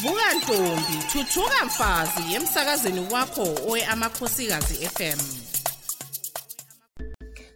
vuka 0.00 0.34
ntombi 0.34 0.96
thuthuka 1.12 1.64
mfazi 1.64 2.34
emsakazweni 2.34 3.00
wakho 3.12 3.42
owe 3.68 3.84
amakhosikazi 3.84 4.74
FM 4.74 5.18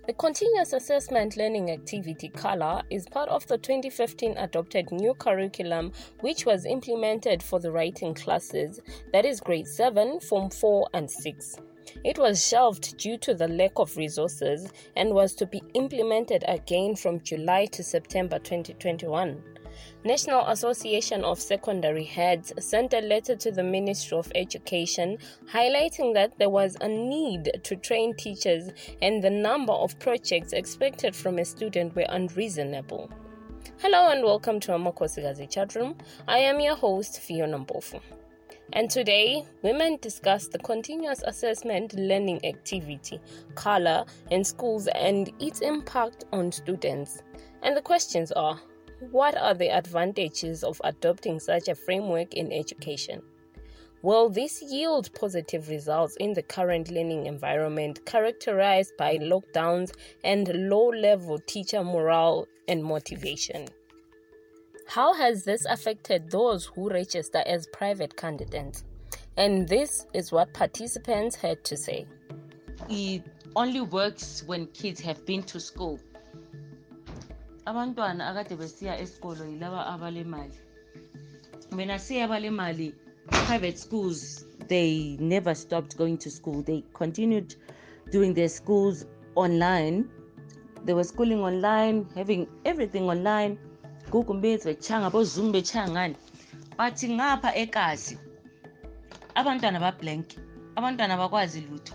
The 0.07 0.13
Continuous 0.13 0.75
Assessment 0.75 1.37
Learning 1.37 1.71
Activity 1.71 2.29
CALA 2.29 2.85
is 2.91 3.09
part 3.09 3.29
of 3.29 3.47
the 3.47 3.59
2015 3.59 4.37
adopted 4.39 4.93
new 4.93 5.15
curriculum 5.15 5.93
which 6.21 6.47
was 6.47 6.65
implemented 6.67 7.43
for 7.43 7.59
the 7.61 7.73
writing 7.73 8.15
classes, 8.15 8.81
that 9.13 9.25
is 9.25 9.41
grade 9.41 9.67
7, 9.67 10.21
Form 10.21 10.51
4 10.51 10.89
and 10.95 11.11
6. 11.11 11.57
It 12.05 12.19
was 12.19 12.47
shelved 12.47 12.97
due 12.99 13.19
to 13.19 13.35
the 13.35 13.49
lack 13.49 13.73
of 13.79 13.97
resources 13.97 14.71
and 14.95 15.13
was 15.13 15.35
to 15.35 15.47
be 15.47 15.63
implemented 15.75 16.45
again 16.47 16.95
from 16.95 17.21
July 17.23 17.67
to 17.67 17.83
September 17.83 18.39
2021. 18.39 19.56
National 20.05 20.47
Association 20.49 21.25
of 21.25 21.41
Secondary 21.41 22.05
Heads 22.05 22.53
sent 22.61 22.93
a 22.93 23.01
letter 23.01 23.35
to 23.37 23.51
the 23.51 23.63
Ministry 23.63 24.17
of 24.17 24.31
Education 24.35 25.19
highlighting 25.53 26.15
that 26.15 26.39
there 26.39 26.51
was 26.51 26.77
a 26.81 26.89
need 26.89 27.61
to 27.65 27.77
train 27.77 28.15
teachers 28.15 28.71
and 29.03 29.23
the 29.23 29.31
number 29.31 29.73
of 29.73 29.99
projects 29.99 30.53
expected 30.53 31.17
from 31.17 31.39
a 31.39 31.45
student 31.45 31.97
were 31.97 32.07
unreasonable. 32.09 33.11
Hello 33.79 34.11
and 34.11 34.23
welcome 34.23 34.61
to 34.61 34.73
Amakhosikazi 34.73 35.51
chat 35.51 35.75
room. 35.75 35.97
I 36.29 36.39
am 36.39 36.61
your 36.61 36.77
host 36.77 37.21
Fiona 37.21 37.59
Mpofu. 37.59 38.01
And 38.73 38.91
today, 38.91 39.45
women 39.63 39.99
discuss 40.01 40.49
the 40.49 40.59
continuous 40.59 41.23
assessment 41.25 41.95
learning 41.95 42.45
activity, 42.45 43.21
CALA, 43.55 44.07
in 44.31 44.45
schools 44.45 44.89
and 44.89 45.33
its 45.41 45.61
impact 45.61 46.25
on 46.33 46.53
students. 46.53 47.23
And 47.63 47.77
the 47.77 47.83
questions 47.83 48.33
are 48.33 48.61
what 49.11 49.37
are 49.37 49.55
the 49.55 49.69
advantages 49.69 50.65
of 50.65 50.81
adopting 50.85 51.39
such 51.39 51.69
a 51.69 51.75
framework 51.75 52.35
in 52.35 52.53
education? 52.53 53.23
Will 54.03 54.29
this 54.29 54.63
yield 54.63 55.13
positive 55.15 55.69
results 55.69 56.17
in 56.17 56.33
the 56.33 56.43
current 56.43 56.91
learning 56.91 57.27
environment 57.27 58.05
characterized 58.07 58.97
by 58.97 59.19
lockdowns 59.19 59.93
and 60.23 60.49
low 60.71 60.89
level 60.89 61.39
teacher 61.41 61.83
morale 61.83 62.47
and 62.69 62.85
motivation? 62.85 63.67
How 64.87 65.13
has 65.15 65.45
this 65.45 65.65
affected 65.65 66.31
those 66.31 66.67
who 66.67 66.89
register 66.89 67.43
as 67.47 67.67
private 67.73 68.17
candidates? 68.17 68.85
And 69.37 69.69
this 69.69 70.07
is 70.15 70.31
what 70.31 70.55
participants 70.55 71.35
had 71.35 71.65
to 71.65 71.77
say. 71.77 72.07
It 72.89 73.25
only 73.57 73.81
works 73.81 74.45
when 74.47 74.67
kids 74.69 75.01
have 75.01 75.27
been 75.27 75.43
to 75.45 75.59
school. 75.59 75.99
Abantwana 77.67 78.23
akade 78.31 78.55
besiya 78.57 78.95
esikolo 79.03 79.45
yilaba 79.45 79.87
abalemali. 79.93 80.59
When 81.73 81.91
i 81.91 81.99
say 81.99 82.23
abalemali 82.23 82.95
private 83.47 83.79
schools 83.79 84.45
they 84.69 85.17
never 85.21 85.55
stopped 85.55 85.97
going 85.97 86.17
to 86.19 86.31
school. 86.31 86.63
They 86.63 86.85
continued 86.95 87.55
doing 88.11 88.35
their 88.35 88.49
schools 88.49 89.05
online. 89.35 90.09
They 90.85 90.95
were 90.95 91.05
schooling 91.05 91.41
online 91.41 92.07
having 92.15 92.47
everything 92.65 93.05
online. 93.05 93.59
Google 94.11 94.35
meets 94.37 94.65
bechanga 94.65 95.11
bozoom 95.11 95.53
bechanga 95.53 95.91
ngani? 95.91 96.17
But 96.77 96.95
ngapha 96.95 97.55
ekasi 97.55 98.19
abantwana 99.35 99.81
bablank 99.81 100.37
abantwana 100.77 101.17
bakwazi 101.17 101.61
lutho. 101.69 101.95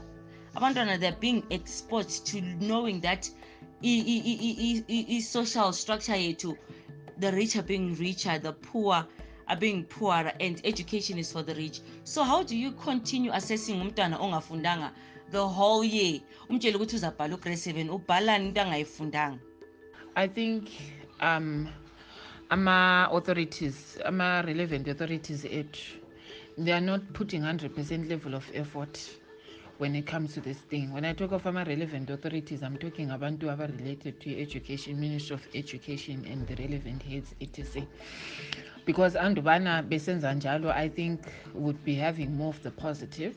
Abantwana 0.56 1.00
they're 1.00 1.16
being 1.20 1.44
exposed 1.50 2.26
to 2.28 2.42
knowing 2.42 3.00
that 3.02 3.30
i-social 3.84 5.74
structure 5.74 6.16
yethu 6.16 6.58
the 7.20 7.32
rich 7.32 7.56
are 7.56 7.64
being 7.64 7.96
richer 7.96 8.40
the 8.40 8.54
poor 8.54 9.06
are 9.52 9.58
being 9.58 9.84
poorer 9.84 10.32
and 10.40 10.62
education 10.64 11.18
is 11.18 11.32
for 11.32 11.44
the 11.44 11.54
rich. 11.56 11.82
So 12.06 12.24
how 12.24 12.42
do 12.42 12.56
you 12.56 12.72
continue 12.72 13.32
assessing 13.34 13.82
umntwana 13.82 14.18
ongafundanga 14.18 14.92
the 15.30 15.46
whole 15.48 15.84
year? 15.84 16.22
Umtshele 16.50 16.76
ukuthi 16.76 16.96
uzabhala 16.96 17.36
ugrade 17.36 17.58
seven 17.58 17.90
ubhalani 17.90 18.48
into 18.48 18.62
angayifundanga? 18.62 19.40
I 20.16 20.28
think 20.28 20.70
um 21.20 21.68
ama-authorities 22.50 23.98
ama-relevant 24.06 24.88
authorities 24.88 25.46
ethu 25.46 26.00
they 26.58 26.72
are 26.74 26.86
not 26.86 27.02
putting 27.14 27.42
100 27.42 27.76
percent 27.76 28.10
level 28.10 28.36
of 28.36 28.50
effort 28.54 29.00
when 29.82 29.96
it 29.96 30.06
comes 30.06 30.36
to 30.36 30.42
this 30.42 30.60
thing. 30.60 30.94
When 30.94 31.04
i 31.06 31.12
talk 31.12 31.32
of 31.32 31.48
ama-relevant 31.48 32.12
authorities 32.12 32.62
i'm 32.62 32.78
talking 32.78 33.08
abantu 33.10 33.48
aba-related 33.52 34.20
to 34.24 34.40
education 34.40 35.00
ministry 35.00 35.34
of 35.34 35.48
education 35.56 36.24
and 36.32 36.48
the 36.48 36.56
relevant 36.64 37.02
heads 37.02 37.34
etc. 37.42 37.82
Because 38.86 39.16
andubana 39.16 39.82
besenza 39.82 40.34
njalo 40.36 40.70
i 40.72 40.88
think 40.88 41.22
would 41.56 41.84
be 41.84 41.96
having 41.96 42.28
more 42.28 42.50
of 42.50 42.62
the 42.62 42.70
positive 42.70 43.34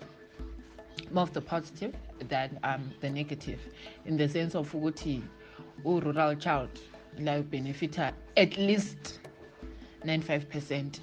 more 1.12 1.22
of 1.22 1.32
the 1.32 1.40
positive 1.40 1.94
than 2.28 2.58
um, 2.62 2.92
the 3.00 3.08
negative. 3.08 3.60
In 4.04 4.18
the 4.18 4.28
sense 4.28 4.54
of 4.54 4.74
ukuthi 4.74 5.22
u-rural 5.84 6.36
child 6.36 6.68
la 7.18 7.40
benefita 7.40 8.12
at 8.36 8.58
least 8.58 9.18
95 10.04 10.50
percent 10.50 11.00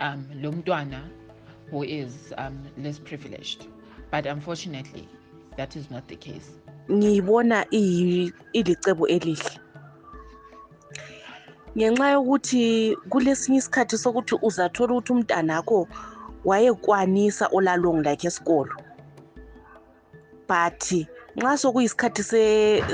um, 0.00 0.26
lo 0.40 0.52
who 1.70 1.82
is 1.82 2.32
um, 2.38 2.58
less 2.78 2.98
privileged 2.98 3.73
but 4.14 4.26
unfortunately 4.26 5.08
that 5.56 5.74
is 5.74 5.90
not 5.90 6.06
the 6.06 6.14
case. 6.14 6.48
Ngiyibona 6.90 7.66
ilicebo 8.52 9.06
elihle. 9.08 9.58
Ngenxa 11.76 12.10
yokuthi 12.10 12.96
kulesinye 13.08 13.58
isikhathi 13.58 13.98
sokuthi 13.98 14.38
uzathola 14.42 14.94
ukuthi 14.94 15.12
umntanakho 15.12 15.88
wayekwanisa 16.44 17.48
olalong 17.52 18.04
lakhe 18.04 18.26
esikolo. 18.26 18.74
But 20.48 20.82
nxa 21.36 21.58
sokuyisikhathi 21.58 22.22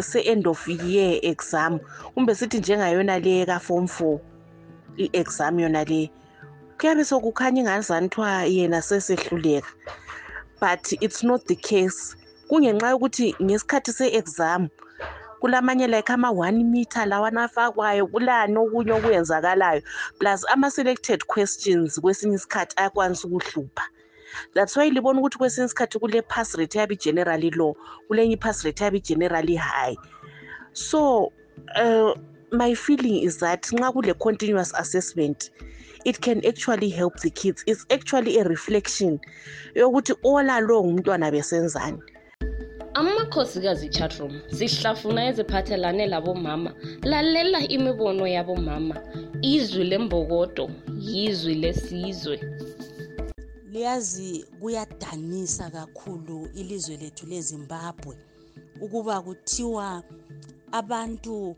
se-end 0.02 0.46
of 0.46 0.68
year 0.68 1.20
exam 1.22 1.78
kumbe 2.14 2.34
sithi 2.34 2.58
njengayona 2.58 3.18
le 3.18 3.46
ka-form 3.46 3.86
four 3.86 4.20
i-exam 4.96 5.60
yona 5.60 5.84
le 5.84 6.10
kuyabe 6.78 7.04
sokukhanya 7.04 7.60
ingani 7.60 7.82
zanithiwa 7.82 8.44
yena 8.44 8.82
sesehluleka. 8.82 9.68
But 10.60 10.92
it's 11.00 11.22
not 11.22 11.46
the 11.46 11.56
case. 11.56 12.16
Kungenxa 12.50 12.90
yokuthi 12.90 13.34
ngesikhathi 13.42 13.92
se-exam 13.92 14.68
kulamanye 15.40 15.88
like 15.88 16.10
ama-one 16.10 16.64
meter 16.64 17.06
lawana 17.06 17.44
afakwayo 17.44 18.06
kulani 18.06 18.56
okunye 18.56 18.92
okwenzakalayo 18.92 19.82
plus 20.18 20.44
ama-selected 20.52 21.24
questions 21.26 22.00
kwesinye 22.00 22.34
isikhathi 22.34 22.74
ayakwanisa 22.76 23.28
ukuhlupha. 23.28 23.84
That's 24.54 24.76
why 24.76 24.90
libona 24.90 25.20
ukuthi 25.20 25.38
kwesinye 25.38 25.66
isikhathi 25.66 25.98
kule 25.98 26.22
pass 26.22 26.54
rate 26.54 26.78
yabe 26.78 26.94
i-generally 26.94 27.50
low 27.50 27.76
kulenye 28.08 28.32
i-pass 28.34 28.64
rate 28.64 28.84
yabe 28.84 28.98
i-generally 28.98 29.56
high. 29.56 29.96
So 30.72 31.32
uh, 31.76 32.14
my 32.52 32.74
feeling 32.74 33.22
is 33.22 33.38
that 33.38 33.62
nxa 33.72 33.92
kule 33.92 34.14
continuous 34.14 34.72
assessment 34.74 35.50
it 36.04 36.20
can 36.20 36.44
actually 36.46 36.88
help 36.88 37.16
the 37.20 37.30
kids. 37.30 37.62
It's 37.66 37.84
actually 37.90 38.38
a 38.38 38.44
reflection 38.44 39.20
yokuthi 39.74 40.14
all 40.22 40.38
along 40.38 40.98
umntwana 40.98 41.30
besenzani. 41.30 42.00
Amakhosikazi 42.94 43.88
chatroom 43.88 44.40
sihlafuna 44.50 45.28
eziphathelane 45.28 46.06
labomama. 46.06 46.74
Lalela 47.02 47.60
imibono 47.68 48.26
yabomama. 48.26 48.96
Izwi 49.42 49.84
lembokodo 49.84 50.70
yizwi 50.98 51.54
lesizwe. 51.54 52.40
Liyazi 53.70 54.44
kuyadanisa 54.60 55.70
kakhulu 55.70 56.48
ilizwe 56.54 56.96
lethu 56.96 57.26
lezimbabwe. 57.26 58.16
Ukuba 58.80 59.22
kuthiwa 59.22 60.02
abantu 60.72 61.56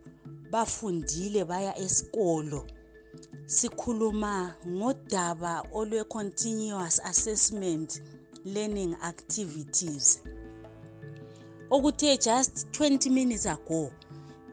bafundile 0.52 1.44
baya 1.44 1.72
esikolo. 1.78 2.66
Sikhuluma 3.46 4.54
ngodaba 4.68 5.64
olwe-continuous 5.72 7.00
assessment 7.04 8.02
learning 8.44 8.94
activities. 9.02 10.22
Okuthe 11.70 12.18
just 12.18 12.66
20 12.70 13.10
minutes 13.10 13.46
ago 13.46 13.90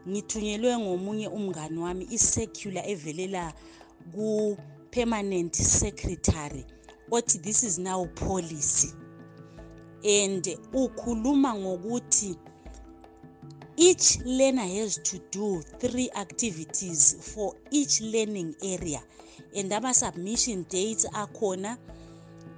ngithunyelwe 0.08 0.78
ngomunye 0.78 1.28
umngani 1.28 1.78
wami 1.78 2.04
i-circular 2.04 2.84
evelela 2.88 3.52
ku-permanent 4.12 5.54
secretary 5.54 6.64
othi 7.10 7.38
this 7.38 7.62
is 7.62 7.78
now 7.78 8.06
policy. 8.06 8.92
And 10.04 10.44
ukhuluma 10.72 11.54
ngokuthi 11.54 12.36
each 13.80 14.18
learner 14.26 14.60
has 14.76 14.98
to 14.98 15.18
do 15.30 15.62
three 15.78 16.10
activities 16.14 17.16
for 17.34 17.54
each 17.70 18.02
learning 18.02 18.54
area. 18.62 19.00
And 19.56 19.72
ama-submission 19.72 20.66
dates 20.68 21.06
akhona 21.12 21.78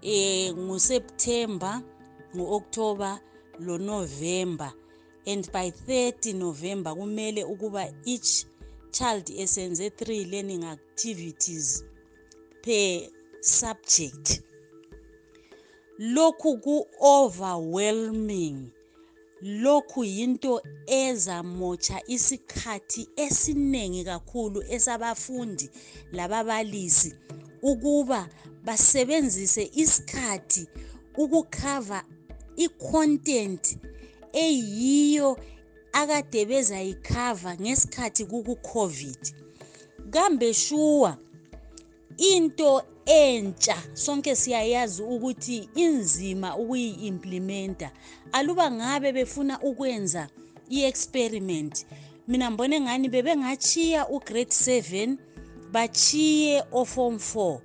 eh 0.03 0.53
nguseptember 0.53 1.83
ngu-october 2.35 3.21
lo-november 3.61 4.73
and 5.27 5.49
by 5.53 5.71
30 5.71 6.33
november 6.33 6.95
kumele 6.95 7.45
ukuba 7.45 7.93
each 8.05 8.45
child 8.91 9.31
esenze 9.31 9.91
three 9.91 10.25
learning 10.25 10.65
activities 10.65 11.85
per 12.63 13.09
subject. 13.41 14.43
Lokhu 16.01 16.61
ku-overwhelming. 16.61 18.73
Lokhu 19.43 20.05
yinto 20.05 20.63
ezamotsha 20.87 22.03
isikhathi 22.07 23.09
esiningi 23.17 24.05
kakhulu 24.05 24.63
esabafundi 24.75 25.71
lababalisi 26.13 27.15
ukuba 27.63 28.29
basebenzise 28.65 29.71
isikhathi 29.75 30.69
ukukhava 31.17 32.05
i-content 32.57 33.79
eyiyo 34.33 35.39
akade 35.93 36.45
bezayikhava 36.47 37.57
ngesikhathi 37.61 38.25
kuku-covid. 38.25 39.23
Kambe 40.11 40.55
shuwa 40.55 41.19
into 42.19 42.83
entsha 43.07 43.77
sonke 43.95 44.37
siyayazi 44.37 45.03
ukuthi 45.03 45.69
inzima 45.75 46.57
ukuyi-implimenta. 46.57 47.91
Aluba 48.33 48.71
ngabe 48.71 49.13
befuna 49.13 49.61
ukwenza 49.61 50.29
i-experiment 50.71 51.87
mina 52.29 52.51
mbone 52.51 52.81
ngani 52.81 53.09
bebengachiya 53.09 54.09
ugrade 54.09 54.51
7 54.51 55.17
bachiye 55.73 56.65
oform 56.73 57.15
4 57.15 57.59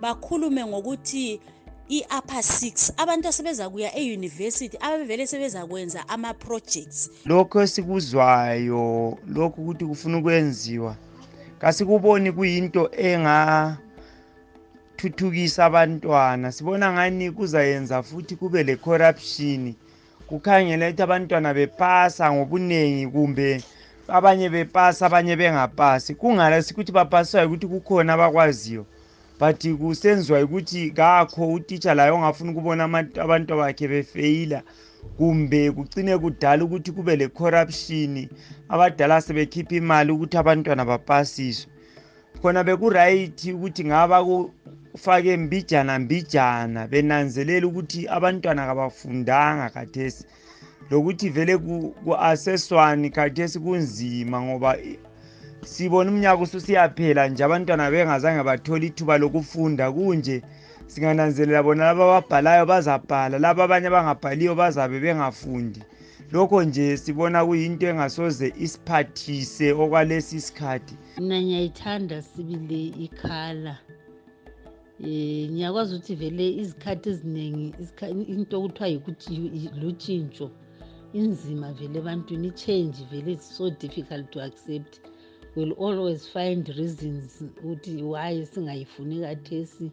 bakhulume 0.00 0.66
ngokuthi 0.66 1.40
i-upper 1.88 2.38
6 2.38 2.92
abantu 2.96 3.28
asebeza 3.28 3.70
kuya 3.70 3.98
e-university 3.98 4.76
abavele 4.80 5.26
sebezakwenza 5.26 6.08
ama-projects. 6.08 7.10
Lokho 7.24 7.62
esikuzwayo 7.62 9.18
lokhu 9.26 9.62
ukuthi 9.62 9.84
kufuna 9.84 10.18
ukwenziwa 10.18 10.96
kasikuboni 11.58 12.32
kuyinto 12.32 12.90
engathuthukisa 15.00 15.64
abantwana. 15.64 16.52
Sibona 16.52 16.92
ngani 16.92 17.30
kuzayenza 17.30 18.02
futhi 18.02 18.36
kube 18.36 18.62
le-corruption? 18.62 19.74
Kukhangela 20.26 20.88
ukuthi 20.88 21.02
abantwana 21.02 21.54
bepasa 21.54 22.32
ngobuningi 22.32 23.06
kumbe 23.06 23.62
abanye 24.08 24.48
bepasa 24.48 25.06
abanye 25.06 25.36
bengapasi. 25.36 26.14
Kungalasi 26.14 26.72
ukuthi 26.74 26.92
bapasiswa 26.92 27.46
ukuthi 27.46 27.66
kukhona 27.66 28.14
abakwaziyo. 28.14 28.86
But 29.38 29.66
kusenziwa 29.78 30.42
ukuthi 30.44 30.90
kakho 30.90 31.52
utitsha 31.52 31.94
laye 31.94 32.10
ongafuni 32.10 32.50
ukubona 32.50 32.84
abantu 32.84 33.56
bakhe 33.56 33.88
befeyila. 33.88 34.62
Kumbe 35.16 35.70
kugcine 35.72 36.18
kudala 36.18 36.64
ukuthi 36.64 36.92
kube 36.92 37.16
le-corruption 37.16 38.28
abadala 38.68 39.20
sebekhipha 39.20 39.74
imali 39.74 40.12
ukuthi 40.12 40.36
abantwana 40.36 40.84
bapasiswe. 40.84 41.70
Khona 42.42 42.64
bekurayithi 42.64 43.52
ukuthi 43.52 43.84
ngaba 43.84 44.24
kufake 44.92 45.36
mbijana 45.36 45.98
mbijana 45.98 46.86
benanzelela 46.86 47.66
ukuthi 47.66 48.08
abantwana 48.08 48.66
kabafundanga 48.66 49.70
khathesi. 49.70 50.24
Lokuthi 50.90 51.28
vele 51.28 51.58
ku-aseswani 51.58 53.10
khathesi 53.10 53.58
kunzima 53.60 54.42
ngoba 54.42 54.76
sibona 55.64 56.10
umnyaka 56.10 56.42
ususiyaphela 56.42 57.28
nje 57.28 57.44
abantwana 57.44 57.90
bengazange 57.90 58.42
bathole 58.42 58.86
ithuba 58.86 59.18
lokufunda. 59.18 59.92
Kunje 59.92 60.42
singananzelela 60.86 61.62
bona 61.62 61.84
laba 61.84 62.04
ababhalayo 62.04 62.66
bazabhala 62.66 63.38
laba 63.38 63.64
abanye 63.64 63.86
abangabhaliyo 63.86 64.54
bazabe 64.54 65.00
bengafundi. 65.00 65.80
Lokho 66.32 66.62
nje 66.62 66.96
sibona 66.96 67.46
kuyinto 67.46 67.86
engasoze 67.86 68.52
isiphathise 68.58 69.72
okwalesi 69.72 70.36
isikhathi. 70.36 70.94
Mina 71.18 71.42
ngiyayithanda 71.42 72.22
sibili 72.22 72.88
ikhala 73.06 73.78
um 75.02 75.52
ngiyakwazi 75.52 75.94
ukuthi 75.94 76.14
vele 76.20 76.46
izikhathi 76.62 77.06
eziningi 77.12 77.66
into 78.32 78.54
okuthiwa 78.58 78.88
yikuthi 78.92 79.32
lutshintsho 79.80 80.46
inzima 81.20 81.68
vele 81.78 81.96
ebantwini 82.02 82.48
i-change 82.52 82.98
vele 83.10 83.30
it's 83.36 83.48
so 83.56 83.64
difficult 83.82 84.30
to 84.32 84.38
accept. 84.48 85.00
Will 85.56 85.72
always 85.84 86.22
find 86.28 86.68
reasons 86.80 87.42
ukuthi 87.58 88.02
why 88.12 88.44
singayifuni 88.52 89.16
kathesi 89.20 89.86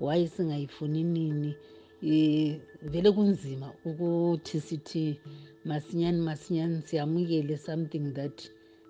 why 0.00 0.26
singayifuni 0.34 1.02
nini. 1.14 1.56
Um 2.02 2.60
vele 2.92 3.10
kunzima 3.16 3.68
ukuthi 3.84 4.60
sithi 4.60 5.20
masinyane 5.64 6.20
masinyane 6.28 6.82
siyamukele 6.86 7.56
something 7.56 8.12
that 8.18 8.36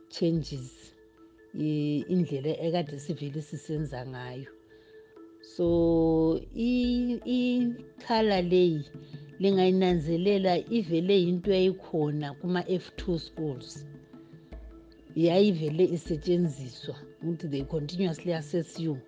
changes 0.09 0.95
um 1.55 2.05
indlela 2.13 2.53
ekade 2.67 2.99
sivele 3.05 3.43
sisenza 3.43 4.07
ngayo 4.07 4.51
so 5.43 6.41
ikhala 6.55 8.43
leyi 8.43 8.85
lingayinanzelela 9.41 10.53
ivele 10.71 11.15
yinto 11.25 11.51
eyayikhona 11.53 12.35
kuma-f 12.35 12.85
two 12.97 13.19
schools. 13.19 13.87
Yayivele 15.17 15.85
isetshenziswa 15.85 16.97
ukuthi 17.23 17.49
they 17.51 17.65
continuously 17.65 18.33
assess 18.33 18.81
you 18.81 18.99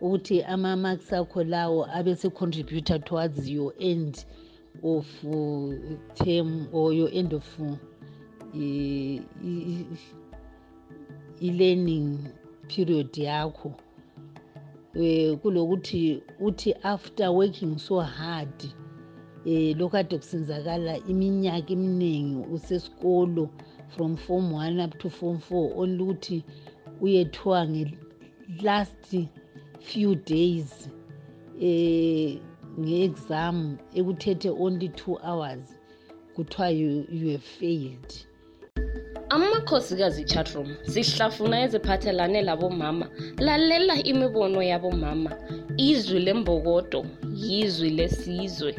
ukuthi 0.00 0.42
ama-marks 0.42 1.12
akho 1.12 1.44
lawo 1.44 1.86
abese-contributor 1.86 2.98
towards 2.98 3.48
your 3.48 3.72
end 3.78 4.24
of 4.82 5.06
uh, 5.24 5.72
term 6.14 6.68
or 6.72 6.92
your 6.92 7.10
end 7.12 7.32
of 7.32 7.46
uh, 7.60 7.76
i-learning 11.40 12.18
period 12.68 13.16
yakho 13.16 13.74
um 14.96 15.36
kulokuthi 15.36 16.22
uthi 16.40 16.74
after 16.82 17.30
working 17.30 17.78
so 17.78 18.00
hard 18.00 18.64
um 19.46 19.74
lokhu 19.78 19.90
kade 19.90 20.18
kusenzakala 20.18 20.98
iminyaka 20.98 21.72
eminingi 21.72 22.46
usesikolo 22.52 23.50
from 23.88 24.16
form 24.16 24.52
one 24.52 24.84
up 24.84 24.98
to 24.98 25.10
form 25.10 25.38
four 25.38 25.72
only 25.76 26.02
ukuthi 26.02 26.44
uyethiwa 27.00 27.68
nge-last 27.68 29.16
few 29.80 30.14
days 30.14 30.90
um 31.60 32.38
nge-exam 32.80 33.76
ekuthethe 33.94 34.50
only 34.50 34.88
two 34.88 35.18
hours 35.22 35.78
kuthiwa 36.34 36.70
you, 36.70 37.06
you 37.12 37.28
have 37.30 37.46
failed 37.58 38.26
amakhosikazi 39.30 40.24
chatroom 40.24 40.76
sihlafuna 40.86 41.62
eziphathelane 41.64 42.42
labomama. 42.42 43.06
Lalela 43.38 43.94
imibono 44.02 44.62
yabomama. 44.62 45.30
Izwi 45.76 46.20
lembokodo 46.20 47.06
yizwi 47.34 47.90
lesizwe. 47.90 48.74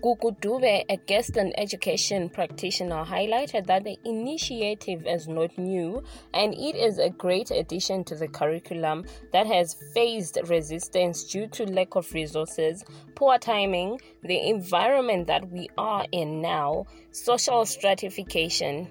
Gugudube, 0.00 0.84
a 0.88 0.96
guest 0.96 1.36
and 1.36 1.52
education 1.58 2.28
practitioner, 2.28 3.04
highlighted 3.04 3.66
that 3.66 3.82
the 3.82 3.98
initiative 4.04 5.04
is 5.04 5.26
not 5.26 5.58
new 5.58 6.02
and 6.32 6.54
it 6.54 6.76
is 6.76 6.98
a 6.98 7.10
great 7.10 7.50
addition 7.50 8.04
to 8.04 8.14
the 8.14 8.28
curriculum 8.28 9.04
that 9.32 9.46
has 9.46 9.74
faced 9.92 10.38
resistance 10.44 11.24
due 11.24 11.48
to 11.48 11.66
lack 11.66 11.96
of 11.96 12.12
resources, 12.14 12.84
poor 13.16 13.38
timing, 13.38 14.00
the 14.22 14.48
environment 14.48 15.26
that 15.26 15.50
we 15.50 15.68
are 15.76 16.06
in 16.12 16.40
now, 16.40 16.86
social 17.10 17.66
stratification. 17.66 18.88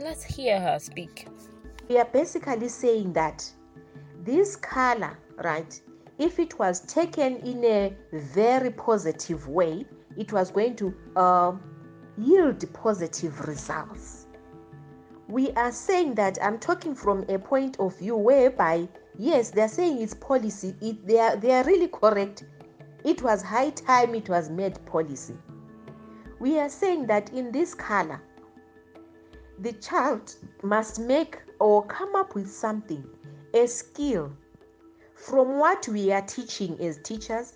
Let's 0.00 0.22
hear 0.22 0.60
her 0.60 0.78
speak. 0.78 1.26
We 1.88 1.98
are 1.98 2.04
basically 2.04 2.68
saying 2.68 3.14
that 3.14 3.44
this 4.22 4.54
CALA, 4.54 5.16
right, 5.42 5.80
if 6.18 6.38
it 6.38 6.56
was 6.56 6.80
taken 6.80 7.38
in 7.38 7.64
a 7.64 7.92
very 8.12 8.70
positive 8.70 9.48
way, 9.48 9.84
it 10.16 10.32
was 10.32 10.52
going 10.52 10.76
to 10.76 10.94
uh, 11.16 11.52
yield 12.16 12.64
positive 12.72 13.40
results. 13.48 14.26
We 15.26 15.50
are 15.52 15.72
saying 15.72 16.14
that 16.14 16.38
I'm 16.40 16.60
talking 16.60 16.94
from 16.94 17.24
a 17.28 17.36
point 17.36 17.80
of 17.80 17.98
view 17.98 18.16
whereby, 18.16 18.88
yes, 19.18 19.50
they're 19.50 19.66
saying 19.66 20.00
it's 20.00 20.14
policy. 20.14 20.76
It, 20.80 21.04
they, 21.08 21.18
are, 21.18 21.34
they 21.34 21.50
are 21.50 21.64
really 21.64 21.88
correct. 21.88 22.44
It 23.04 23.20
was 23.22 23.42
high 23.42 23.70
time 23.70 24.14
it 24.14 24.28
was 24.28 24.48
made 24.48 24.78
policy. 24.86 25.34
We 26.38 26.60
are 26.60 26.68
saying 26.68 27.08
that 27.08 27.32
in 27.32 27.50
this 27.50 27.74
CALA, 27.74 28.20
the 29.60 29.72
child 29.72 30.34
must 30.62 31.00
make 31.00 31.38
or 31.58 31.84
come 31.86 32.14
up 32.14 32.34
with 32.34 32.50
something, 32.50 33.04
a 33.54 33.66
skill. 33.66 34.32
From 35.14 35.58
what 35.58 35.88
we 35.88 36.12
are 36.12 36.22
teaching 36.22 36.80
as 36.80 36.98
teachers, 36.98 37.54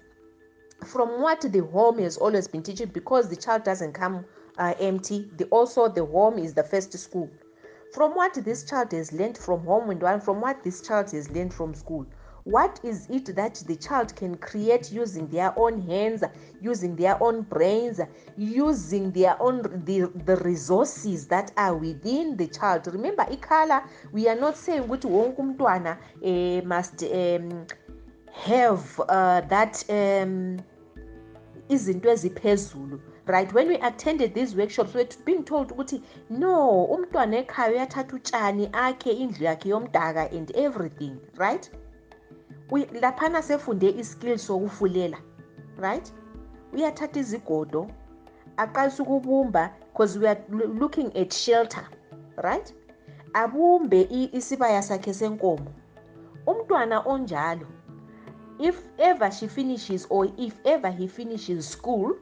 from 0.84 1.20
what 1.22 1.40
the 1.42 1.60
home 1.60 1.98
has 1.98 2.16
always 2.16 2.48
been 2.48 2.62
teaching 2.62 2.88
because 2.88 3.28
the 3.28 3.36
child 3.36 3.62
doesn't 3.62 3.92
come 3.92 4.24
uh, 4.58 4.74
empty 4.80 5.30
the, 5.36 5.44
also 5.46 5.88
the 5.88 6.04
home 6.04 6.38
is 6.38 6.54
the 6.54 6.62
first 6.64 6.92
school. 6.98 7.30
From 7.94 8.14
what 8.14 8.34
this 8.34 8.64
child 8.64 8.90
has 8.92 9.12
learned 9.12 9.38
from 9.38 9.64
home 9.64 9.90
and 9.90 10.22
from 10.22 10.40
what 10.40 10.64
this 10.64 10.80
child 10.80 11.10
has 11.12 11.30
learned 11.30 11.54
from 11.54 11.74
school 11.74 12.06
what 12.44 12.80
is 12.82 13.08
it 13.08 13.34
that 13.36 13.54
the 13.66 13.76
child 13.76 14.14
can 14.16 14.36
create 14.36 14.90
using 14.90 15.28
their 15.28 15.56
own 15.56 15.80
hands 15.80 16.24
using 16.60 16.96
their 16.96 17.22
own 17.22 17.42
brains 17.42 18.00
using 18.36 19.12
their 19.12 19.40
own 19.40 19.62
the, 19.84 20.10
the 20.24 20.36
resources 20.38 21.28
that 21.28 21.52
are 21.56 21.76
within 21.76 22.36
the 22.36 22.48
child? 22.48 22.86
Remember 22.88 23.24
ikhala 23.24 23.84
we 24.12 24.28
are 24.28 24.38
not 24.38 24.56
saying 24.56 24.82
ukuthi 24.82 25.08
wonke 25.08 25.36
umntwana 25.36 25.98
eh, 26.22 26.60
must 26.62 27.04
um, 27.04 27.66
have 28.32 29.00
uh, 29.08 29.40
that 29.42 29.84
um, 29.88 30.58
izinto 31.68 33.00
right? 33.26 33.52
When 33.52 33.68
we 33.68 33.76
attended 33.76 34.34
these 34.34 34.56
workshops 34.56 34.94
we're 34.94 35.06
being 35.24 35.44
told 35.44 35.68
ukuthi 35.68 36.02
no 36.28 36.88
umntwana 36.90 37.46
ekhaya 37.46 37.72
uyathatha 37.72 38.16
utshani 38.16 38.68
akhe 38.72 39.12
indlu 39.12 39.44
yakhe 39.44 40.36
and 40.36 40.50
everything 40.56 41.20
right 41.36 41.70
laphana 42.78 43.42
sefunde 43.42 43.90
iskill 43.90 44.38
sokufulela 44.38 45.18
right? 45.78 46.12
Uyathatha 46.72 47.20
izigodo 47.20 47.90
aqalisa 48.56 49.02
ukubumba 49.02 49.70
because 49.92 50.18
we 50.18 50.26
are 50.26 50.40
looking 50.48 51.16
at 51.16 51.32
shelter 51.32 51.86
right? 52.42 52.74
Abumbe 53.34 54.08
isibaya 54.32 54.82
sakhe 54.82 55.12
senkomo. 55.14 55.72
Umntwana 56.46 57.04
onjalo 57.06 57.66
if 58.58 58.84
ever 58.98 59.30
she 59.30 59.48
finishes 59.48 60.06
or 60.10 60.28
if 60.38 60.54
ever 60.64 60.90
he 60.90 61.08
finishes 61.08 61.68
school 61.68 62.16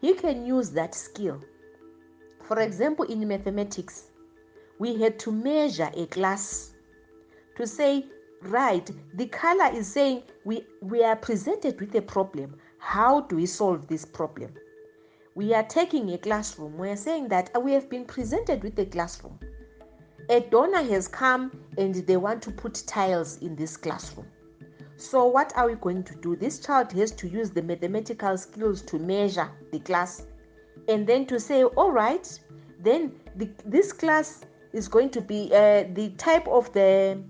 he 0.00 0.14
can 0.14 0.46
use 0.46 0.70
that 0.70 0.94
skill. 0.94 1.40
For 2.42 2.60
example 2.60 3.04
in 3.06 3.26
mathematics 3.28 4.10
we 4.78 4.96
had 4.96 5.18
to 5.20 5.32
measure 5.32 5.90
a 5.94 6.06
class 6.06 6.72
to 7.56 7.66
say 7.66 8.06
right. 8.42 8.90
The 9.14 9.26
CALA 9.26 9.70
is 9.74 9.86
saying 9.86 10.22
we 10.44 10.66
we 10.80 11.04
are 11.04 11.16
presented 11.16 11.80
with 11.80 11.94
a 11.94 12.02
problem. 12.02 12.56
How 12.78 13.22
do 13.22 13.36
we 13.36 13.46
solve 13.46 13.86
this 13.88 14.04
problem? 14.04 14.54
We 15.34 15.54
are 15.54 15.62
taking 15.62 16.10
a 16.10 16.18
classroom. 16.18 16.78
We 16.78 16.88
are 16.90 16.96
saying 16.96 17.28
that 17.28 17.50
we 17.62 17.72
have 17.72 17.88
been 17.88 18.04
presented 18.04 18.62
with 18.62 18.78
a 18.78 18.86
classroom. 18.86 19.38
A 20.30 20.40
donor 20.40 20.82
has 20.82 21.08
come 21.08 21.50
and 21.78 21.94
they 21.94 22.16
want 22.16 22.42
to 22.42 22.50
put 22.50 22.82
tiles 22.86 23.38
in 23.38 23.56
this 23.56 23.76
classroom. 23.76 24.26
So, 24.96 25.26
what 25.26 25.56
are 25.56 25.68
we 25.68 25.76
going 25.76 26.02
to 26.04 26.14
do? 26.16 26.34
This 26.34 26.58
child 26.58 26.92
has 26.92 27.12
to 27.12 27.28
use 27.28 27.50
the 27.50 27.62
mathematical 27.62 28.36
skills 28.36 28.82
to 28.82 28.98
measure 28.98 29.48
the 29.70 29.78
class 29.78 30.26
and 30.88 31.06
then 31.06 31.24
to 31.26 31.38
say, 31.38 31.62
all 31.62 31.92
right, 31.92 32.26
then 32.80 33.12
the, 33.36 33.48
this 33.64 33.92
class 33.92 34.44
is 34.72 34.88
going 34.88 35.10
to 35.10 35.20
be 35.20 35.50
uh, 35.52 35.84
the 35.94 36.12
type 36.18 36.48
of 36.48 36.72
the 36.72 37.22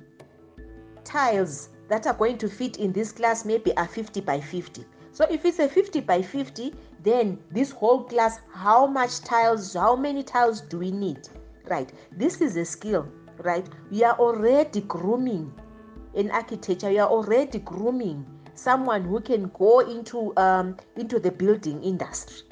tiles 1.08 1.70
that 1.88 2.06
are 2.06 2.14
going 2.14 2.38
to 2.38 2.48
fit 2.48 2.76
in 2.76 2.92
this 2.92 3.12
class, 3.12 3.44
maybe 3.44 3.76
are 3.76 3.88
50 3.88 4.20
by 4.20 4.40
50. 4.40 4.84
So, 5.12 5.26
if 5.30 5.44
it's 5.44 5.58
a 5.58 5.68
50 5.68 6.00
by 6.00 6.22
50, 6.22 6.74
then 7.02 7.38
this 7.50 7.70
whole 7.70 8.04
class, 8.04 8.40
how 8.52 8.86
much 8.86 9.20
tiles, 9.20 9.74
how 9.74 9.96
many 9.96 10.22
tiles 10.22 10.60
do 10.60 10.78
we 10.78 10.90
need? 10.90 11.28
right 11.70 11.92
this 12.12 12.40
is 12.40 12.56
a 12.56 12.64
skill 12.64 13.06
right 13.38 13.68
we 13.90 14.02
are 14.02 14.16
already 14.18 14.80
grooming 14.82 15.52
in 16.14 16.30
architecture 16.30 16.88
we 16.88 16.98
are 16.98 17.08
already 17.08 17.58
grooming 17.60 18.24
someone 18.54 19.02
who 19.02 19.20
can 19.20 19.50
go 19.58 19.80
into 19.80 20.32
um, 20.36 20.76
into 20.96 21.18
the 21.18 21.30
building 21.30 21.82
industry 21.82 22.47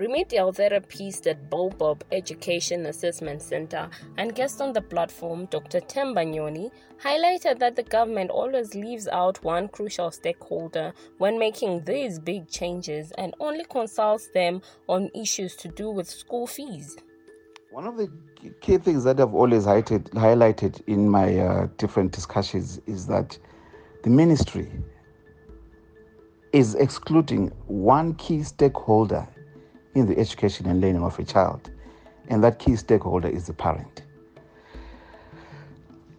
remedial 0.00 0.50
therapist 0.50 1.26
at 1.26 1.50
Bobob 1.50 2.02
Education 2.10 2.86
Assessment 2.86 3.42
Center 3.42 3.90
and 4.16 4.34
guest 4.34 4.62
on 4.62 4.72
the 4.72 4.80
platform, 4.80 5.44
Dr. 5.50 5.78
Temba 5.80 6.24
Nyoni, 6.24 6.70
highlighted 7.04 7.58
that 7.58 7.76
the 7.76 7.82
government 7.82 8.30
always 8.30 8.74
leaves 8.74 9.06
out 9.08 9.44
one 9.44 9.68
crucial 9.68 10.10
stakeholder 10.10 10.94
when 11.18 11.38
making 11.38 11.84
these 11.84 12.18
big 12.18 12.48
changes 12.48 13.12
and 13.18 13.34
only 13.40 13.64
consults 13.64 14.28
them 14.32 14.62
on 14.88 15.10
issues 15.14 15.54
to 15.56 15.68
do 15.68 15.90
with 15.90 16.08
school 16.08 16.46
fees. 16.46 16.96
One 17.70 17.86
of 17.86 17.98
the 17.98 18.10
key 18.62 18.78
things 18.78 19.04
that 19.04 19.20
I've 19.20 19.34
always 19.34 19.66
highlighted, 19.66 20.08
highlighted 20.12 20.80
in 20.86 21.10
my 21.10 21.38
uh, 21.38 21.68
different 21.76 22.12
discussions 22.12 22.80
is 22.86 23.06
that 23.08 23.38
the 24.02 24.08
ministry 24.08 24.70
is 26.54 26.74
excluding 26.76 27.48
one 27.66 28.14
key 28.14 28.42
stakeholder 28.42 29.28
in 29.94 30.06
the 30.06 30.18
education 30.18 30.66
and 30.66 30.80
learning 30.80 31.02
of 31.02 31.18
a 31.18 31.24
child, 31.24 31.70
and 32.28 32.42
that 32.44 32.58
key 32.58 32.76
stakeholder 32.76 33.28
is 33.28 33.46
the 33.46 33.52
parent. 33.52 34.02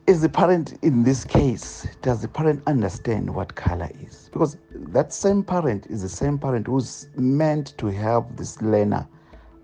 Is 0.08 0.22
the 0.22 0.30
parent 0.30 0.78
in 0.82 1.04
this 1.04 1.24
case, 1.24 1.88
does 2.02 2.22
the 2.22 2.28
parent 2.28 2.64
understand 2.68 3.34
what 3.34 3.56
CALA 3.56 3.90
is? 4.02 4.30
Because 4.34 4.58
that 4.74 5.14
same 5.14 5.44
parent 5.44 5.86
is 5.88 6.02
the 6.02 6.10
same 6.10 6.38
parent 6.38 6.68
who's 6.68 7.08
meant 7.16 7.78
to 7.78 7.88
help 7.88 8.36
this 8.36 8.62
learner 8.62 9.08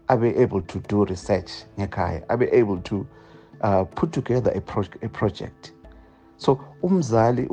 abe 0.09 0.23
able 0.35 0.61
to 0.61 0.79
do 0.87 1.05
research 1.05 1.51
ngekhaya 1.77 2.23
abe 2.29 2.47
able 2.51 2.77
to 2.81 3.05
uh, 3.61 3.83
put 3.83 4.11
together 4.11 4.51
a, 4.51 4.61
pro 4.61 4.83
a 5.01 5.09
project 5.09 5.73
so 6.37 6.59
umzali 6.83 7.47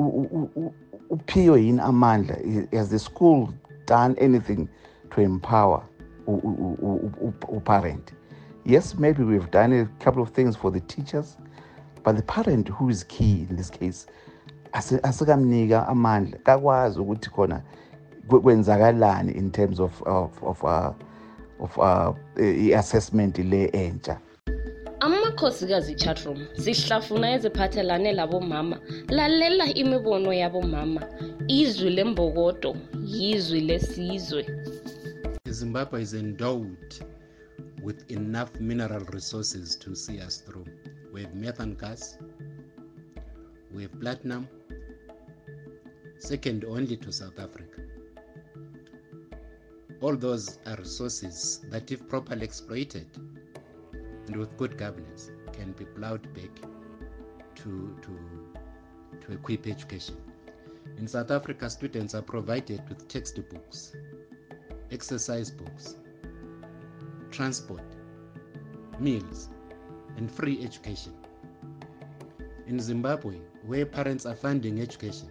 uphiwe 1.10 1.64
yini 1.64 1.80
amandla 1.80 2.36
has 2.72 2.88
the 2.90 2.98
school 2.98 3.48
done 3.86 4.14
anything 4.18 4.68
to 5.10 5.20
empower 5.20 5.82
parent 7.64 8.12
yes 8.64 8.94
maybe 8.94 9.22
we've 9.22 9.50
done 9.50 9.72
a 9.72 10.04
couple 10.04 10.22
of 10.22 10.30
things 10.30 10.56
for 10.56 10.72
the 10.72 10.80
teachers 10.80 11.36
but 12.02 12.16
the 12.16 12.22
parent 12.22 12.68
who 12.68 12.88
is 12.88 13.04
key 13.04 13.46
in 13.50 13.56
this 13.56 13.70
case 13.70 14.06
asikamnika 15.02 15.88
amandla 15.88 16.38
kakwazi 16.38 17.00
ukuthi 17.00 17.30
khona 17.30 17.62
kwenzakalani 18.28 19.32
in 19.32 19.50
terms 19.50 19.80
of, 19.80 20.02
of, 20.02 20.42
of 20.42 20.64
uh, 20.64 20.90
of 21.60 21.78
uh, 21.78 22.14
i-assessment 22.36 23.38
le 23.38 23.66
entsha 23.66 24.18
amakhosikazi 25.00 25.94
chatroom 25.94 26.38
sihlafuna 26.56 27.30
eziphathelane 27.30 28.12
labomama 28.12 28.78
lalela 29.08 29.66
imibono 29.74 30.32
yabomama 30.32 31.02
izwi 31.48 31.90
lembokodo 31.90 32.76
yizwi 33.06 33.60
lesizwe 33.60 34.46
zimbabwe 35.54 36.02
is 36.02 36.14
endowed 36.14 36.94
with 37.82 38.10
enough 38.10 38.58
mineral 38.60 39.04
resources 39.12 39.76
to 39.76 39.94
see 39.94 40.20
us 40.20 40.38
through. 40.38 40.66
We 41.12 41.22
have 41.22 41.34
methane 41.34 41.74
gas 41.74 42.18
we 43.74 43.82
have 43.82 44.00
platinum 44.00 44.48
second 46.18 46.64
only 46.64 46.96
to 46.96 47.12
south 47.12 47.38
africa. 47.40 47.80
All 50.00 50.16
those 50.16 50.58
are 50.66 50.76
resources 50.76 51.60
that, 51.70 51.90
if 51.90 52.06
properly 52.08 52.44
exploited 52.44 53.06
and 54.26 54.36
with 54.36 54.56
good 54.56 54.76
governance, 54.78 55.30
can 55.52 55.72
be 55.72 55.86
plowed 55.86 56.22
back 56.34 56.54
to, 57.56 57.96
to, 58.02 58.12
to 59.22 59.32
equip 59.32 59.66
education. 59.66 60.16
In 60.98 61.08
South 61.08 61.30
Africa, 61.30 61.68
students 61.68 62.14
are 62.14 62.22
provided 62.22 62.86
with 62.88 63.08
textbooks, 63.08 63.96
exercise 64.94 65.50
books, 65.50 65.96
transport, 67.32 67.82
meals, 69.00 69.48
and 70.16 70.30
free 70.30 70.62
education. 70.62 71.12
In 72.68 72.78
Zimbabwe, 72.78 73.38
where 73.66 73.84
parents 73.84 74.24
are 74.24 74.36
funding 74.36 74.80
education, 74.80 75.28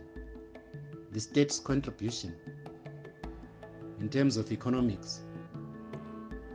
the 1.13 1.19
state's 1.19 1.59
contribution 1.59 2.35
in 4.01 4.09
terms 4.09 4.35
of 4.35 4.51
economics, 4.51 5.21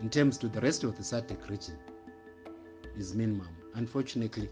in 0.02 0.10
terms 0.10 0.36
to 0.36 0.48
the 0.48 0.60
rest 0.60 0.84
of 0.84 0.94
the 0.96 1.02
SADC 1.02 1.48
region, 1.48 1.78
is 2.98 3.14
minimum. 3.14 3.48
Unfortunately, 3.74 4.50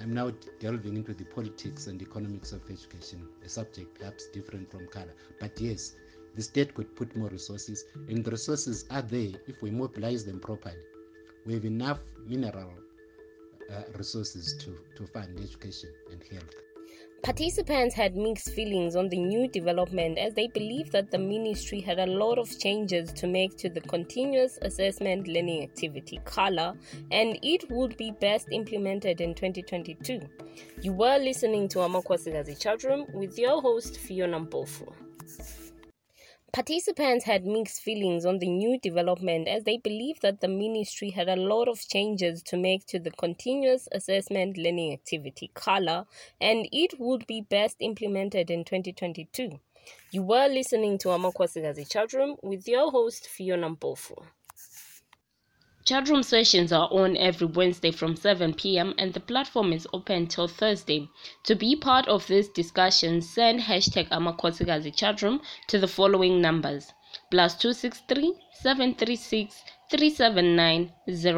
I'm 0.00 0.14
now 0.14 0.30
delving 0.60 0.96
into 0.96 1.14
the 1.14 1.24
politics 1.24 1.88
and 1.88 2.00
economics 2.00 2.52
of 2.52 2.62
education, 2.70 3.26
a 3.44 3.48
subject 3.48 3.98
perhaps 3.98 4.28
different 4.28 4.70
from 4.70 4.86
CALA. 4.86 5.10
But 5.40 5.60
yes, 5.60 5.96
the 6.34 6.42
state 6.42 6.74
could 6.74 6.94
put 6.96 7.14
more 7.16 7.28
resources, 7.28 7.84
and 8.08 8.24
the 8.24 8.30
resources 8.30 8.84
are 8.90 9.02
there 9.02 9.32
if 9.46 9.62
we 9.62 9.70
mobilize 9.70 10.24
them 10.24 10.40
properly. 10.40 10.76
We 11.46 11.54
have 11.54 11.64
enough 11.64 12.00
mineral 12.26 12.72
uh, 13.72 13.82
resources 13.96 14.56
to, 14.60 14.76
to 14.96 15.06
fund 15.12 15.38
education 15.38 15.90
and 16.10 16.22
health. 16.30 16.54
Participants 17.22 17.96
had 17.96 18.16
mixed 18.16 18.50
feelings 18.50 18.94
on 18.94 19.08
the 19.08 19.18
new 19.18 19.48
development 19.48 20.18
as 20.18 20.34
they 20.34 20.46
believed 20.46 20.92
that 20.92 21.10
the 21.10 21.18
ministry 21.18 21.80
had 21.80 21.98
a 21.98 22.06
lot 22.06 22.38
of 22.38 22.58
changes 22.58 23.12
to 23.12 23.26
make 23.26 23.56
to 23.56 23.68
the 23.68 23.80
continuous 23.80 24.56
assessment 24.62 25.26
learning 25.26 25.64
activity 25.64 26.20
CALA 26.24 26.76
and 27.10 27.36
it 27.42 27.68
would 27.70 27.96
be 27.96 28.12
best 28.12 28.48
implemented 28.52 29.20
in 29.20 29.34
2022. 29.34 30.20
You 30.80 30.92
were 30.92 31.18
listening 31.18 31.66
to 31.70 31.80
Amakhosikazi 31.80 32.58
Chat 32.58 32.84
Room 32.84 33.06
with 33.12 33.36
your 33.36 33.60
host 33.60 33.98
Fiona 33.98 34.38
Mpofu. 34.38 34.92
Participants 36.50 37.26
had 37.26 37.44
mixed 37.44 37.82
feelings 37.82 38.24
on 38.24 38.38
the 38.38 38.48
new 38.48 38.80
development 38.80 39.46
as 39.46 39.64
they 39.64 39.76
believed 39.76 40.22
that 40.22 40.40
the 40.40 40.48
ministry 40.48 41.10
had 41.10 41.28
a 41.28 41.36
lot 41.36 41.68
of 41.68 41.86
changes 41.86 42.42
to 42.44 42.56
make 42.56 42.86
to 42.86 42.98
the 42.98 43.10
continuous 43.10 43.86
assessment 43.92 44.56
learning 44.56 44.94
activity 44.94 45.50
CALA 45.52 46.06
and 46.40 46.66
it 46.72 46.98
would 46.98 47.26
be 47.26 47.42
best 47.42 47.76
implemented 47.80 48.50
in 48.50 48.64
2022. 48.64 49.60
You 50.10 50.22
were 50.22 50.48
listening 50.48 50.96
to 50.98 51.08
Amakhosikazi 51.08 51.86
Chat 51.90 52.14
Room 52.14 52.36
with 52.42 52.66
your 52.66 52.90
host 52.90 53.28
Fiona 53.28 53.68
Mpofu. 53.68 54.24
Chat 55.88 56.10
room 56.10 56.22
sessions 56.22 56.70
are 56.70 56.86
on 56.92 57.16
every 57.16 57.46
Wednesday 57.46 57.90
from 57.90 58.14
7 58.14 58.52
p.m. 58.52 58.92
and 58.98 59.14
the 59.14 59.20
platform 59.20 59.72
is 59.72 59.88
open 59.94 60.26
till 60.26 60.46
Thursday. 60.46 61.08
To 61.44 61.54
be 61.54 61.76
part 61.76 62.06
of 62.08 62.26
this 62.26 62.50
discussion, 62.50 63.22
send 63.22 63.60
hashtag 63.60 64.10
Amakhosikazi 64.10 64.94
chatroom 64.94 65.40
to 65.68 65.78
the 65.78 65.88
following 65.88 66.42
numbers 66.42 66.92
plus 67.30 67.56
263 67.56 68.34
736 68.52 69.64
379 69.90 70.92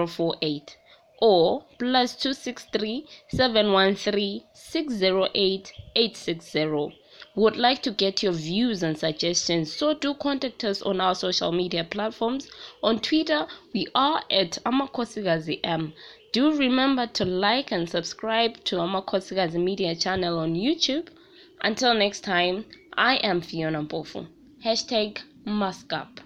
048 0.08 0.76
or 1.22 1.64
plus 1.78 2.16
263 2.16 3.06
713 3.28 4.42
608 4.52 5.72
860. 5.94 6.99
We 7.36 7.44
would 7.44 7.56
like 7.56 7.82
to 7.82 7.92
get 7.92 8.22
your 8.22 8.32
views 8.32 8.82
and 8.82 8.98
suggestions, 8.98 9.72
so 9.72 9.94
do 9.94 10.14
contact 10.14 10.64
us 10.64 10.82
on 10.82 11.00
our 11.00 11.14
social 11.14 11.52
media 11.52 11.84
platforms. 11.84 12.50
On 12.82 12.98
Twitter, 12.98 13.46
we 13.72 13.86
are 13.94 14.22
at 14.30 14.58
Amakhosikazi 14.66 15.60
M. 15.62 15.92
Do 16.32 16.52
remember 16.52 17.06
to 17.06 17.24
like 17.24 17.72
and 17.72 17.88
subscribe 17.88 18.62
to 18.64 18.76
Amakhosikazi 18.76 19.62
Media 19.62 19.94
channel 19.94 20.38
on 20.38 20.54
YouTube. 20.54 21.08
Until 21.60 21.94
next 21.94 22.20
time, 22.20 22.64
I 22.96 23.16
am 23.16 23.40
Fiona 23.40 23.82
Mpofu. 23.84 24.26
Hashtag 24.64 25.18
Mask 25.44 25.92
Up. 25.92 26.19